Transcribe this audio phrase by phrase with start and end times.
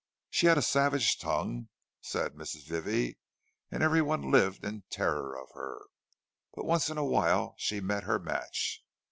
[0.31, 1.69] She had a savage tongue,
[2.01, 2.65] said Mrs.
[2.65, 3.19] Vivie,
[3.69, 5.77] and every one lived in terror of her;
[6.55, 8.83] but once in a while she met her match.